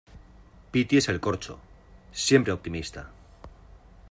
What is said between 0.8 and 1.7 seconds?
es el corcho.